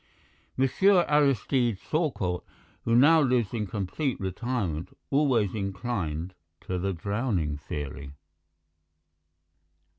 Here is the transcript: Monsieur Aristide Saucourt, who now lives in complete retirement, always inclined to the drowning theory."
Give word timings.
Monsieur 0.57 1.05
Aristide 1.07 1.77
Saucourt, 1.77 2.43
who 2.85 2.95
now 2.95 3.21
lives 3.21 3.53
in 3.53 3.67
complete 3.67 4.19
retirement, 4.19 4.97
always 5.11 5.53
inclined 5.53 6.33
to 6.61 6.79
the 6.79 6.91
drowning 6.91 7.55
theory." 7.59 8.11